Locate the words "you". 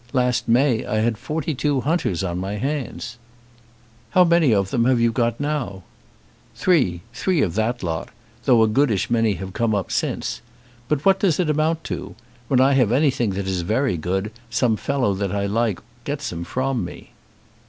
4.99-5.11